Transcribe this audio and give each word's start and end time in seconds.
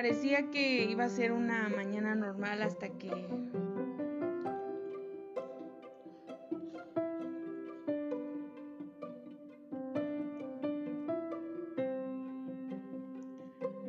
parecía 0.00 0.50
que 0.50 0.84
iba 0.84 1.04
a 1.04 1.08
ser 1.10 1.30
una 1.30 1.68
mañana 1.68 2.14
normal 2.14 2.62
hasta 2.62 2.88
que 2.88 3.10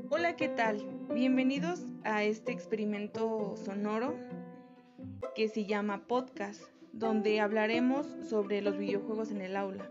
Hola, 0.09 0.35
¿qué 0.35 0.49
tal? 0.49 0.85
Bienvenidos 1.13 1.85
a 2.03 2.25
este 2.25 2.51
experimento 2.51 3.55
sonoro 3.55 4.13
que 5.33 5.47
se 5.47 5.63
llama 5.63 6.07
podcast, 6.07 6.61
donde 6.91 7.39
hablaremos 7.39 8.05
sobre 8.27 8.61
los 8.61 8.77
videojuegos 8.77 9.31
en 9.31 9.39
el 9.39 9.55
aula. 9.55 9.89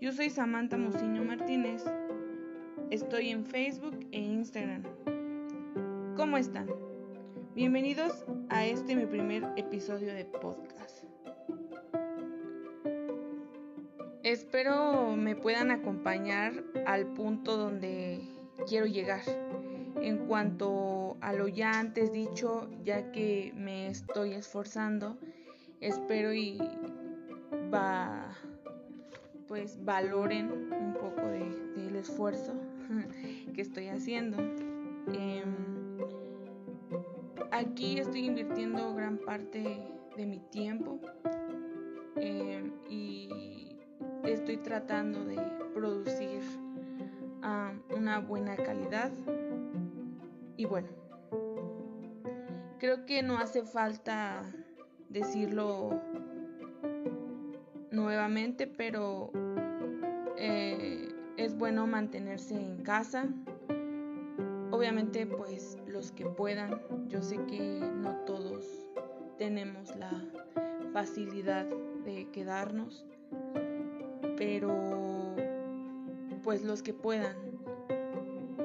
Yo 0.00 0.12
soy 0.12 0.30
Samantha 0.30 0.76
Mociño 0.76 1.24
Martínez. 1.24 1.82
Estoy 2.92 3.30
en 3.30 3.44
Facebook 3.44 4.06
e 4.12 4.20
Instagram. 4.20 4.84
¿Cómo 6.16 6.38
están? 6.38 6.66
Bienvenidos 7.54 8.24
a 8.48 8.64
este 8.64 8.96
mi 8.96 9.04
primer 9.04 9.44
episodio 9.56 10.14
de 10.14 10.24
podcast. 10.24 11.04
Espero 14.22 15.14
me 15.14 15.36
puedan 15.36 15.70
acompañar 15.70 16.64
al 16.86 17.12
punto 17.12 17.58
donde 17.58 18.22
quiero 18.66 18.86
llegar. 18.86 19.20
En 20.00 20.26
cuanto 20.26 21.18
a 21.20 21.34
lo 21.34 21.48
ya 21.48 21.78
antes 21.78 22.12
dicho, 22.12 22.70
ya 22.82 23.12
que 23.12 23.52
me 23.54 23.88
estoy 23.88 24.32
esforzando, 24.32 25.18
espero 25.80 26.32
y 26.32 26.56
va 27.72 28.34
pues 29.48 29.84
valoren 29.84 30.50
un 30.50 30.94
poco 30.94 31.26
del 31.28 31.94
esfuerzo 31.96 32.54
que 33.54 33.60
estoy 33.60 33.88
haciendo. 33.88 34.38
Em, 35.12 35.76
Aquí 37.52 37.98
estoy 37.98 38.26
invirtiendo 38.26 38.94
gran 38.94 39.16
parte 39.16 39.62
de 40.14 40.26
mi 40.26 40.40
tiempo 40.50 41.00
em, 42.16 42.72
y 42.86 43.78
estoy 44.24 44.58
tratando 44.58 45.24
de 45.24 45.36
producir 45.72 46.42
una 47.96 48.18
buena 48.18 48.56
calidad. 48.56 49.10
Y 50.58 50.66
bueno, 50.66 50.88
creo 52.78 53.06
que 53.06 53.22
no 53.22 53.38
hace 53.38 53.62
falta 53.62 54.42
decirlo 55.08 55.98
nuevamente, 57.90 58.66
pero 58.66 59.30
eh, 60.36 61.08
es 61.38 61.56
bueno 61.56 61.86
mantenerse 61.86 62.54
en 62.54 62.82
casa, 62.82 63.28
Obviamente 64.76 65.26
pues 65.26 65.78
los 65.86 66.12
que 66.12 66.26
puedan, 66.26 66.82
yo 67.08 67.22
sé 67.22 67.38
que 67.46 67.80
no 67.80 68.14
todos 68.26 68.62
tenemos 69.38 69.96
la 69.96 70.22
facilidad 70.92 71.64
de 72.04 72.28
quedarnos, 72.30 73.06
pero 74.36 75.34
pues 76.42 76.62
los 76.62 76.82
que 76.82 76.92
puedan. 76.92 77.36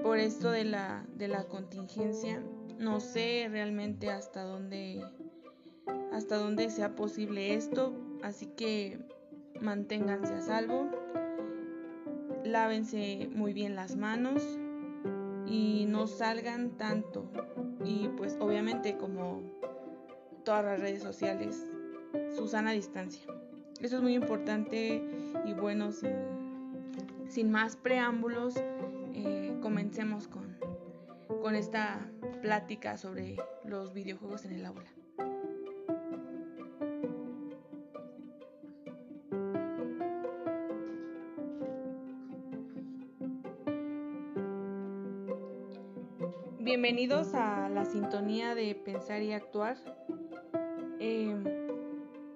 Por 0.04 0.18
esto 0.18 0.52
de 0.52 0.66
la, 0.66 1.06
de 1.16 1.30
la 1.30 1.46
contingencia, 1.46 2.44
no 2.78 3.00
sé 3.00 3.48
realmente 3.50 4.10
hasta 4.10 4.44
dónde 4.44 5.02
hasta 6.12 6.36
dónde 6.36 6.72
sea 6.72 6.94
posible 6.94 7.54
esto, 7.54 7.94
así 8.22 8.48
que 8.48 9.00
manténganse 9.62 10.34
a 10.34 10.42
salvo. 10.42 10.90
Lávense 12.44 13.30
muy 13.34 13.54
bien 13.54 13.76
las 13.76 13.96
manos, 13.96 14.44
y 15.52 15.86
no 15.86 16.08
salgan 16.08 16.78
tanto. 16.78 17.30
Y 17.84 18.08
pues 18.16 18.38
obviamente 18.40 18.98
como 18.98 19.42
todas 20.46 20.64
las 20.64 20.80
redes 20.80 21.04
sociales, 21.04 21.68
su 22.36 22.48
sana 22.48 22.72
distancia. 22.72 23.22
Eso 23.82 23.98
es 23.98 24.02
muy 24.02 24.14
importante 24.14 25.04
y 25.46 25.54
bueno, 25.54 25.92
sin, 25.92 27.52
más 27.52 27.76
preámbulos, 27.76 28.56
eh, 29.14 29.58
comencemos 29.62 30.28
con, 30.28 30.58
con 31.42 31.56
esta 31.56 32.10
plática 32.42 32.98
sobre 32.98 33.36
los 33.66 33.94
videojuegos 33.94 34.46
en 34.46 34.54
el 34.54 34.66
aula. 34.66 35.01
Bienvenidos 46.64 47.34
a 47.34 47.70
la 47.70 47.86
sintonía 47.86 48.54
de 48.54 48.76
pensar 48.76 49.24
y 49.24 49.34
actuar. 49.34 49.78
Em, 51.00 51.44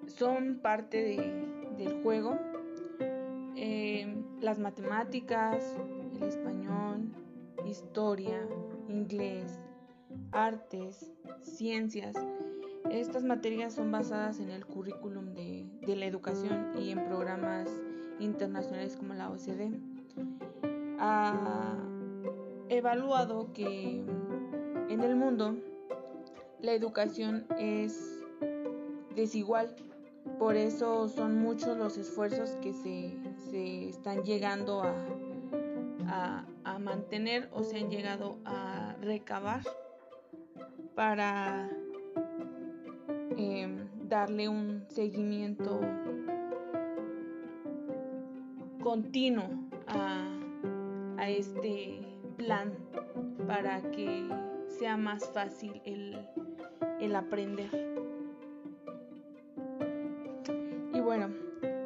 son 0.08 0.58
parte 0.60 1.16
del 1.78 2.02
juego. 2.02 2.36
Em, 3.54 4.24
las 4.40 4.58
matemáticas, 4.58 5.76
el 6.16 6.24
español, 6.24 7.12
historia, 7.66 8.44
inglés, 8.88 9.60
artes, 10.32 11.12
ciencias. 11.42 12.16
Estas 12.90 13.22
materias 13.22 13.74
son 13.74 13.92
basadas 13.92 14.40
en 14.40 14.50
el 14.50 14.66
currículum 14.66 15.34
de, 15.34 15.68
la 15.86 16.04
educación 16.04 16.72
y 16.76 16.90
en 16.90 17.04
programas 17.04 17.70
internacionales 18.18 18.96
como 18.96 19.14
la 19.14 19.30
OCDE. 19.30 19.70
Evaluado 22.68 23.52
que 23.52 24.04
en 24.88 25.00
el 25.00 25.16
mundo, 25.16 25.56
la 26.60 26.72
educación 26.72 27.46
es 27.58 28.24
desigual, 29.14 29.74
por 30.38 30.56
eso 30.56 31.08
son 31.08 31.38
muchos 31.40 31.76
los 31.76 31.96
esfuerzos 31.96 32.50
que 32.62 32.72
se, 32.72 33.88
están 33.88 34.22
llegando 34.22 34.82
a, 34.82 36.44
mantener 36.78 37.48
o 37.52 37.64
se 37.64 37.78
han 37.78 37.90
llegado 37.90 38.38
a 38.44 38.94
recabar 39.00 39.62
para 40.94 41.70
em, 43.36 43.88
darle 44.06 44.48
un 44.48 44.84
seguimiento 44.88 45.80
continuo 48.82 49.48
a, 49.88 50.28
a 51.16 51.30
este 51.30 52.15
plan 52.36 52.74
para 53.46 53.80
que 53.90 54.28
sea 54.78 54.96
más 54.96 55.28
fácil 55.30 55.80
el, 55.84 57.14
aprender. 57.14 57.70
Y 60.92 61.00
bueno, 61.00 61.30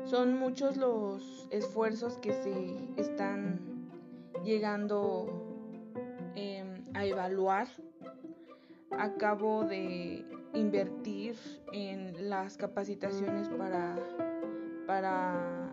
son 0.04 0.38
muchos 0.38 0.76
los 0.76 1.46
esfuerzos 1.50 2.18
que 2.18 2.32
se 2.32 2.76
están 2.96 3.60
llegando 4.44 5.26
em, 6.34 6.84
a 6.94 7.04
evaluar. 7.04 7.68
Acabo 8.98 9.64
de 9.64 10.24
invertir 10.54 11.36
en 11.72 12.28
las 12.28 12.56
capacitaciones 12.56 13.48
para, 13.50 13.96
para 14.86 15.72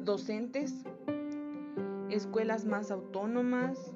docentes, 0.00 0.84
escuelas 2.10 2.64
más 2.64 2.90
autónomas, 2.90 3.94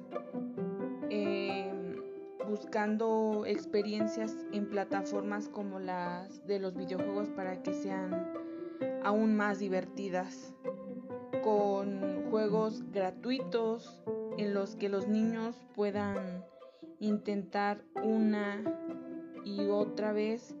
buscando 2.47 3.45
experiencias 3.47 4.37
en 4.51 4.69
plataformas 4.69 5.49
como 5.49 5.79
las 5.79 6.45
de 6.45 6.59
los 6.59 6.75
videojuegos 6.75 7.29
para 7.29 7.63
que 7.63 7.73
sean 7.73 8.31
aún 9.03 9.35
más 9.35 9.59
divertidas, 9.59 10.53
con 11.43 12.29
juegos 12.29 12.83
gratuitos 12.91 14.03
en 14.37 14.53
los 14.53 14.75
que 14.75 14.89
los 14.89 15.07
niños 15.07 15.55
puedan 15.75 16.43
intentar 16.99 17.83
una 18.03 18.61
y 19.45 19.67
otra 19.67 20.13
vez 20.13 20.55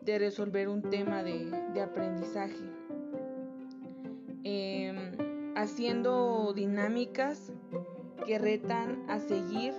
de 0.00 0.18
resolver 0.18 0.68
un 0.68 0.82
tema 0.82 1.22
de, 1.22 1.80
aprendizaje. 1.80 2.64
Em, 4.44 4.77
haciendo 5.58 6.52
dinámicas 6.54 7.52
que 8.24 8.38
retan 8.38 9.04
a 9.08 9.18
seguir 9.18 9.74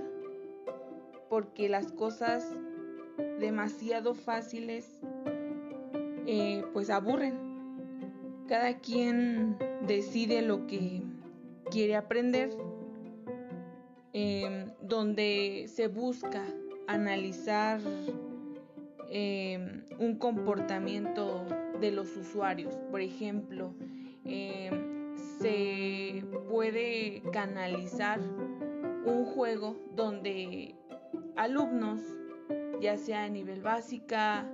porque 1.29 1.69
las 1.69 1.93
cosas 1.93 2.45
demasiado 3.39 4.13
fáciles 4.13 4.85
eh, 6.27 6.65
pues 6.73 6.89
aburren. 6.89 7.37
Cada 8.47 8.79
quien 8.79 9.55
decide 9.87 10.41
lo 10.41 10.67
que 10.67 11.01
quiere 11.71 11.95
aprender, 11.95 12.49
em, 14.11 14.65
donde 14.81 15.65
se 15.67 15.87
busca 15.87 16.43
analizar 16.87 17.79
em, 19.11 19.83
un 19.97 20.17
comportamiento 20.17 21.45
de 21.79 21.91
los 21.91 22.17
usuarios. 22.17 22.75
Por 22.91 23.01
ejemplo, 23.01 23.73
em, 24.25 24.58
canalizar 27.21 28.19
un 29.05 29.25
juego 29.25 29.75
donde 29.95 30.75
alumnos, 31.35 32.01
ya 32.81 32.97
sea 32.97 33.23
a 33.23 33.29
nivel 33.29 33.61
básica, 33.61 34.45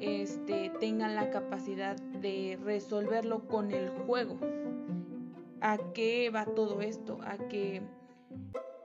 este, 0.00 0.70
tengan 0.80 1.14
la 1.14 1.30
capacidad 1.30 1.96
de 1.96 2.58
resolverlo 2.62 3.46
con 3.46 3.70
el 3.70 3.90
juego. 3.90 4.38
¿A 5.60 5.78
qué 5.92 6.30
va 6.30 6.46
todo 6.46 6.80
esto? 6.80 7.18
A 7.22 7.36
que 7.36 7.82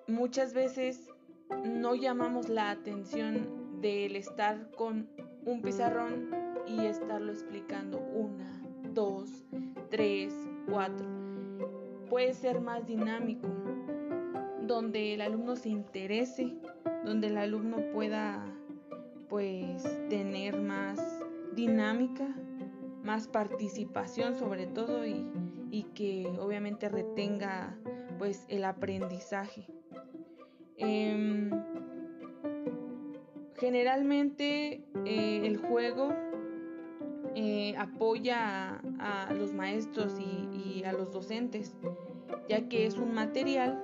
muchas 0.07 0.53
veces 0.53 1.09
no 1.63 1.95
llamamos 1.95 2.49
la 2.49 2.71
atención 2.71 3.81
del 3.81 4.15
estar 4.15 4.71
con 4.71 5.07
un 5.45 5.61
pizarrón 5.61 6.29
y 6.67 6.85
estarlo 6.85 7.31
explicando 7.31 7.99
una, 7.99 8.61
dos, 8.93 9.29
tres, 9.89 10.33
cuatro. 10.69 11.24
Puede 12.15 12.33
ser 12.33 12.61
más 12.61 12.87
dinámico, 12.87 13.49
donde 14.61 15.15
el 15.15 15.19
alumno 15.19 15.57
se 15.57 15.67
interese, 15.67 16.55
donde 17.03 17.27
el 17.27 17.37
alumno 17.37 17.91
pueda 17.91 18.41
pues 19.27 19.83
tener 20.07 20.57
más 20.57 20.97
dinámica, 21.55 22.25
más 23.03 23.27
participación 23.27 24.33
sobre 24.39 24.65
todo 24.65 25.05
y, 25.05 25.83
que 25.93 26.25
obviamente 26.39 26.87
retenga 26.87 27.77
pues 28.17 28.45
el 28.47 28.63
aprendizaje. 28.63 29.67
Em, 30.77 31.51
generalmente 33.59 34.85
eh, 35.03 35.41
el 35.43 35.57
juego 35.57 36.13
eh, 37.37 37.75
apoya 37.77 38.79
a, 38.97 39.33
los 39.33 39.53
maestros 39.53 40.17
y, 40.19 40.83
a 40.85 40.93
los 40.93 41.11
docentes, 41.11 41.75
ya 42.47 42.69
que 42.69 42.85
es 42.85 42.97
un 42.97 43.13
material 43.13 43.83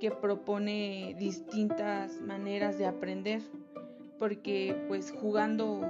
que 0.00 0.10
propone 0.10 1.14
distintas 1.18 2.18
maneras 2.22 2.78
de 2.78 2.86
aprender, 2.86 3.42
porque 4.18 4.74
pues 4.88 5.12
jugando 5.12 5.82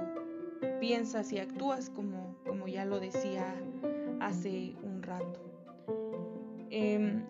piensas 0.81 1.31
y 1.31 1.39
actúas, 1.39 1.89
como, 1.89 2.35
como 2.45 2.67
ya 2.67 2.83
lo 2.83 2.99
decía 2.99 3.55
hace 4.19 4.75
un 4.83 5.01
rato. 5.01 5.39
Em, 6.69 7.23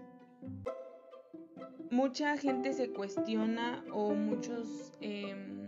mucha 1.91 2.37
gente 2.37 2.73
se 2.73 2.89
cuestiona 2.89 3.83
o 3.93 4.15
muchos 4.15 4.93
em, 5.01 5.67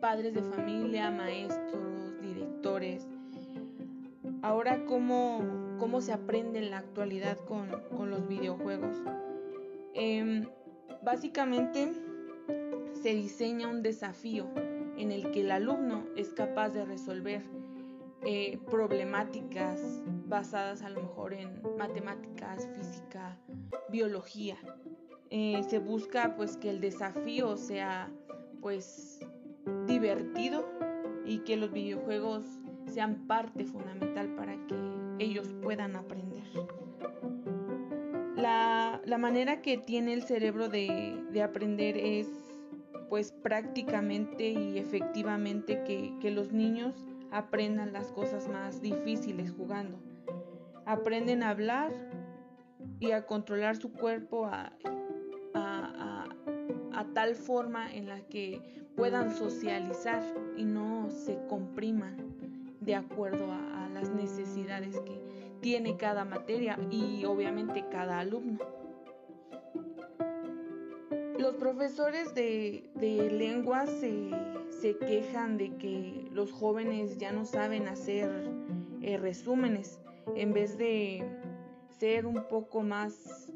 padres 0.00 0.32
de 0.32 0.42
familia, 0.42 1.10
maestros, 1.10 2.20
directores, 2.22 3.06
ahora 4.44 4.84
cómo, 4.84 5.40
cómo 5.78 6.02
se 6.02 6.12
aprende 6.12 6.58
en 6.58 6.70
la 6.70 6.78
actualidad 6.78 7.38
con, 7.38 7.70
con 7.96 8.10
los 8.10 8.28
videojuegos. 8.28 8.94
Em, 9.94 10.46
básicamente 11.02 11.90
se 12.92 13.14
diseña 13.14 13.68
un 13.68 13.82
desafío 13.82 14.46
en 14.98 15.12
el 15.12 15.30
que 15.30 15.40
el 15.40 15.50
alumno 15.50 16.04
es 16.14 16.34
capaz 16.34 16.68
de 16.70 16.84
resolver 16.84 17.42
eh, 18.26 18.58
problemáticas 18.70 20.02
basadas 20.26 20.82
a 20.82 20.90
lo 20.90 21.00
mejor 21.00 21.32
en 21.32 21.62
matemáticas, 21.78 22.68
física, 22.76 23.38
biología. 23.88 24.58
Eh, 25.30 25.62
se 25.70 25.78
busca 25.78 26.36
pues 26.36 26.58
que 26.58 26.68
el 26.68 26.82
desafío 26.82 27.56
sea 27.56 28.10
pues 28.60 29.20
divertido 29.86 30.68
y 31.24 31.38
que 31.40 31.56
los 31.56 31.72
videojuegos 31.72 32.44
sean 32.86 33.26
parte 33.26 33.64
fundamental 33.64 34.34
para 34.36 34.54
que 34.66 34.74
ellos 35.18 35.48
puedan 35.62 35.96
aprender. 35.96 36.44
La, 38.36 39.00
manera 39.18 39.62
que 39.62 39.78
tiene 39.78 40.12
el 40.12 40.22
cerebro 40.22 40.68
de, 40.68 41.16
de 41.30 41.42
aprender 41.42 41.96
es 41.96 42.28
pues 43.08 43.30
prácticamente 43.30 44.48
y 44.48 44.76
efectivamente 44.76 45.84
que, 45.84 46.30
los 46.32 46.52
niños 46.52 46.96
aprendan 47.30 47.92
las 47.92 48.10
cosas 48.10 48.48
más 48.48 48.80
difíciles 48.80 49.52
jugando. 49.52 50.00
Aprenden 50.84 51.44
a 51.44 51.50
hablar 51.50 51.92
y 52.98 53.12
a 53.12 53.24
controlar 53.24 53.76
su 53.76 53.92
cuerpo 53.92 54.46
a, 54.46 54.72
tal 57.12 57.36
forma 57.36 57.94
en 57.94 58.08
la 58.08 58.20
que 58.22 58.60
puedan 58.96 59.32
socializar 59.36 60.20
y 60.56 60.64
no 60.64 61.08
se 61.10 61.38
compriman 61.48 62.33
de 62.84 62.94
acuerdo 62.94 63.50
a 63.50 63.88
las 63.92 64.10
necesidades 64.10 65.00
que 65.00 65.20
tiene 65.60 65.96
cada 65.96 66.24
materia 66.24 66.78
y 66.90 67.24
obviamente 67.24 67.86
cada 67.90 68.18
alumno. 68.18 68.58
Los 71.38 71.54
profesores 71.56 72.34
de, 72.34 72.84
lengua 73.32 73.86
se, 73.86 74.96
quejan 74.98 75.56
de 75.56 75.76
que 75.76 76.28
los 76.32 76.52
jóvenes 76.52 77.18
ya 77.18 77.32
no 77.32 77.44
saben 77.44 77.88
hacer 77.88 78.30
eh, 79.00 79.16
resúmenes 79.16 80.00
en 80.36 80.52
vez 80.52 80.76
de 80.78 81.24
ser 81.98 82.26
un 82.26 82.44
poco 82.48 82.82
más 82.82 83.52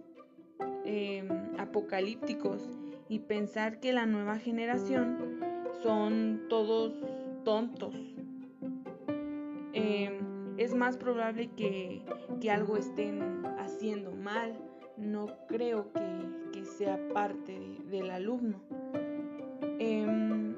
em, 0.85 1.29
apocalípticos 1.59 2.63
y 3.09 3.21
pensar 3.21 3.81
que 3.81 3.93
la 3.93 4.07
nueva 4.07 4.39
generación 4.39 5.41
son 5.83 6.43
todos 6.49 6.93
tontos. 7.45 7.95
Em, 9.81 10.59
es 10.59 10.75
más 10.75 10.97
probable 10.97 11.51
que, 11.55 12.03
algo 12.51 12.77
estén 12.77 13.47
haciendo 13.59 14.11
mal. 14.11 14.59
No 14.97 15.29
creo 15.47 15.93
que, 15.93 16.65
sea 16.65 16.99
parte 17.15 17.57
del 17.89 18.11
alumno. 18.11 18.61
Em, 19.79 20.57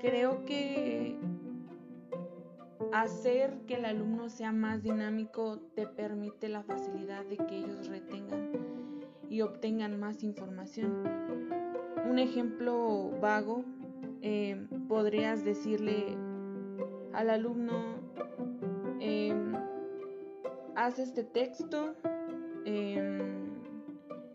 creo 0.00 0.44
que 0.46 1.18
hacer 2.92 3.60
que 3.66 3.74
el 3.74 3.84
alumno 3.84 4.30
sea 4.30 4.52
más 4.52 4.82
dinámico 4.82 5.58
te 5.74 5.86
permite 5.86 6.48
la 6.48 6.62
facilidad 6.62 7.24
de 7.26 7.36
que 7.36 7.58
ellos 7.58 7.88
retengan 7.88 8.52
y 9.28 9.42
obtengan 9.42 10.00
más 10.00 10.22
información. 10.24 11.04
Un 12.08 12.18
ejemplo 12.18 13.10
vago, 13.20 13.64
em, 14.22 14.68
podrías 14.88 15.44
decirle 15.44 16.16
al 17.16 17.30
alumno, 17.30 17.72
em, 19.00 19.54
haz 20.74 20.98
este 20.98 21.24
texto, 21.24 21.94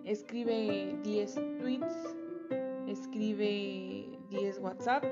escribe 0.03 0.97
10 1.03 1.35
tweets, 1.59 2.15
escribe 2.87 4.17
10 4.31 4.59
WhatsApp, 4.59 5.05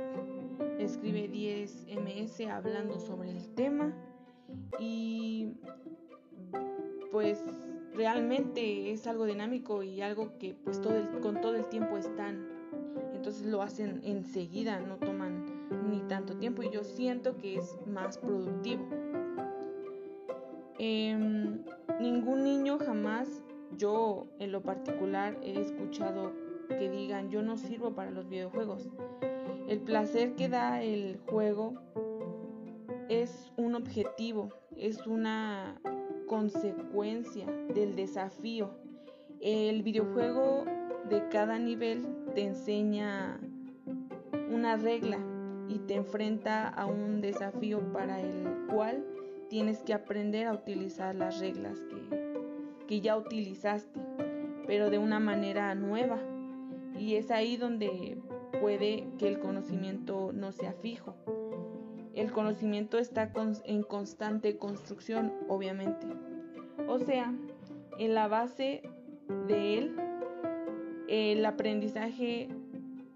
escribe 0.80 1.28
10 1.28 1.86
MS 1.90 2.48
hablando 2.50 3.00
sobre 3.00 3.30
el 3.30 3.54
tema 3.54 3.94
y 4.80 5.54
pues 7.12 7.44
realmente 7.94 8.92
es 8.92 9.06
algo 9.06 9.26
dinámico 9.26 9.84
y 9.84 10.02
algo 10.02 10.40
que 10.40 10.56
pues 10.56 10.82
todo 10.82 10.96
con 11.22 11.40
todo 11.40 11.56
el 11.56 11.68
tiempo 11.70 11.98
están. 11.98 12.48
Entonces 13.14 13.46
lo 13.46 13.62
hacen 13.62 14.02
enseguida, 14.04 14.80
no 14.80 14.98
toman 14.98 15.38
ni 15.89 16.01
tanto 16.01 16.38
tiempo 16.38 16.63
y 16.63 16.69
yo 16.69 16.84
siento 16.84 17.38
que 17.38 17.58
es 17.58 17.75
más 17.86 18.17
productivo. 18.17 18.86
Em, 20.77 21.63
ningún 22.00 22.43
niño 22.43 22.79
jamás 22.79 23.43
yo 23.77 24.27
en 24.39 24.51
lo 24.51 24.62
particular 24.62 25.38
he 25.43 25.60
escuchado 25.60 26.31
que 26.69 26.89
digan 26.89 27.29
yo 27.29 27.41
no 27.41 27.58
sirvo 27.58 27.93
para 27.93 28.12
los 28.12 28.29
videojuegos. 28.29 28.89
El 29.67 29.81
placer 29.81 30.36
que 30.36 30.50
da 30.50 30.81
el 30.81 31.19
juego 31.29 31.74
es 33.10 33.51
un 33.58 33.75
objetivo, 33.75 34.50
es 34.75 35.05
una 35.05 35.79
consecuencia 36.27 37.46
del 37.74 37.96
desafío. 37.96 38.72
El 39.41 39.84
videojuego 39.84 40.63
de 41.10 41.27
cada 41.29 41.58
nivel 41.60 42.08
te 42.36 42.43
enseña 42.43 43.39
una 44.51 44.77
regla 44.77 45.19
y 45.70 45.78
te 45.80 45.96
enfrenta 45.96 46.68
a 46.68 46.88
un 46.88 47.22
desafío 47.22 47.80
para 47.94 48.20
el 48.20 48.66
cual 48.68 49.06
tienes 49.50 49.84
que 49.84 49.94
aprender 49.94 50.48
a 50.48 50.54
utilizar 50.54 51.16
las 51.16 51.40
reglas 51.40 51.80
que, 51.86 52.86
que 52.88 53.02
ya 53.02 53.16
utilizaste, 53.16 54.00
pero 54.66 54.90
de 54.90 54.98
una 54.98 55.20
manera 55.20 55.74
nueva. 55.76 56.20
Y 56.98 57.16
es 57.16 57.32
ahí 57.32 57.56
donde 57.56 58.18
puede 58.60 59.08
que 59.20 59.28
el 59.28 59.40
conocimiento 59.40 60.32
no 60.34 60.52
sea 60.52 60.74
fijo. 60.74 61.16
El 62.16 62.32
conocimiento 62.32 62.98
está 62.98 63.32
en 63.64 63.84
constante 63.84 64.58
construcción, 64.58 65.32
obviamente. 65.48 66.08
O 66.88 67.00
sea, 67.00 67.34
en 68.00 68.16
la 68.16 68.28
base 68.28 68.82
de 69.48 69.78
él, 69.78 69.96
el 71.08 71.46
aprendizaje 71.46 72.50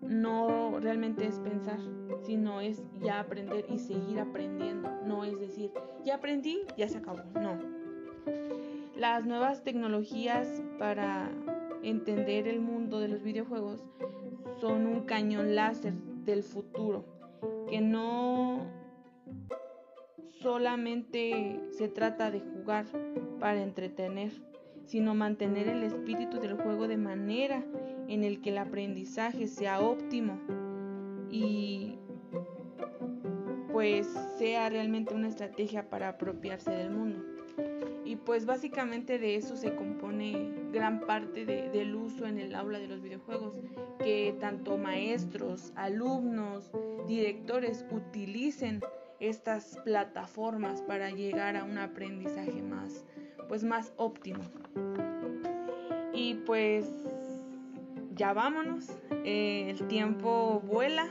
no 0.01 0.79
realmente 0.79 1.25
es 1.25 1.39
pensar, 1.39 1.79
sino 2.25 2.61
es 2.61 2.81
ya 3.01 3.19
aprender 3.19 3.65
y 3.69 3.79
seguir 3.79 4.19
aprendiendo. 4.19 4.89
No 5.05 5.23
es 5.23 5.39
decir, 5.39 5.71
ya 6.03 6.15
aprendí, 6.15 6.61
ya 6.77 6.87
se 6.87 6.97
acabó. 6.97 7.23
No 7.35 7.83
las 9.03 9.25
nuevas 9.25 9.63
tecnologías 9.65 10.61
para 10.79 11.29
entender 11.81 12.47
el 12.47 12.61
mundo 12.61 12.99
de 13.01 13.09
los 13.09 13.21
videojuegos 13.21 13.83
son 14.61 14.85
un 14.85 15.01
cañón 15.01 15.55
láser 15.55 15.93
del 16.23 16.41
futuro, 16.41 17.03
que 17.69 17.81
no 17.81 18.65
solamente 20.41 21.59
se 21.71 21.89
trata 21.89 22.31
de 22.31 22.39
jugar 22.39 22.85
para 23.41 23.61
entretener, 23.61 24.31
sino 24.85 25.15
mantener 25.15 25.67
el 25.67 25.83
espíritu 25.83 26.39
del 26.39 26.53
juego 26.53 26.87
de 26.87 26.95
manera 26.95 27.61
en 28.07 28.23
el 28.23 28.41
que 28.41 28.51
el 28.51 28.57
aprendizaje 28.57 29.47
sea 29.47 29.81
óptimo 29.81 30.39
y 31.29 31.92
pues 33.83 34.07
sea 34.37 34.69
realmente 34.69 35.13
una 35.13 35.27
estrategia 35.27 35.89
para 35.89 36.07
apropiarse 36.07 36.71
del 36.71 36.89
mundo. 36.89 37.21
Y 38.05 38.15
pues 38.15 38.45
básicamente 38.45 39.19
de 39.19 39.35
eso 39.35 39.57
se 39.57 39.75
compone 39.75 40.53
gran 40.71 41.01
parte 41.01 41.45
del 41.45 41.93
uso 41.93 42.25
en 42.25 42.39
el 42.39 42.55
aula 42.55 42.79
de 42.79 42.87
los 42.87 43.01
videojuegos, 43.01 43.55
que 43.99 44.37
tanto 44.39 44.77
maestros, 44.77 45.73
alumnos, 45.75 46.71
directores 47.09 47.85
utilicen 47.91 48.79
estas 49.19 49.77
plataformas 49.83 50.81
para 50.81 51.09
llegar 51.11 51.57
a 51.57 51.65
un 51.65 51.77
aprendizaje 51.77 52.61
más, 52.61 53.03
pues 53.49 53.65
más 53.65 53.91
óptimo. 53.97 54.43
Y 56.13 56.35
pues 56.45 56.89
ya 58.15 58.31
vámonos, 58.31 58.87
eh, 59.25 59.65
el 59.69 59.85
tiempo 59.89 60.61
vuela 60.61 61.09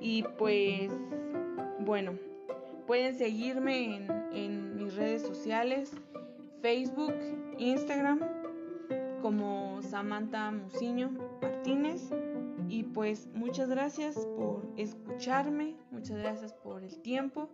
y 0.00 0.24
pues 0.38 0.90
bueno, 1.84 2.12
pueden 2.86 3.16
seguirme 3.16 4.06
en, 4.32 4.76
mis 4.76 4.94
redes 4.96 5.22
sociales, 5.22 5.92
Facebook, 6.60 7.14
Instagram, 7.58 8.20
como 9.22 9.80
Samantha 9.82 10.50
Musiño 10.50 11.10
Martínez. 11.40 12.10
Y 12.68 12.82
pues 12.84 13.28
muchas 13.34 13.68
gracias 13.68 14.16
por 14.36 14.66
escucharme, 14.76 15.74
muchas 15.90 16.18
gracias 16.18 16.52
por 16.52 16.82
el 16.82 16.98
tiempo 17.02 17.48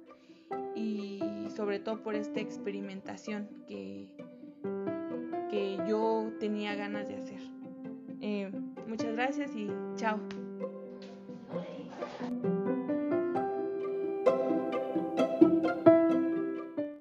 y 0.74 1.20
sobre 1.54 1.78
todo 1.78 2.02
por 2.02 2.14
esta 2.14 2.40
experimentación 2.40 3.48
que, 3.66 4.08
que 5.50 5.78
yo 5.88 6.32
tenía 6.38 6.74
ganas 6.74 7.08
de 7.08 7.16
hacer. 7.16 7.40
Eh, 8.20 8.50
muchas 8.86 9.12
gracias 9.12 9.54
y 9.54 9.68
chao. 9.96 10.18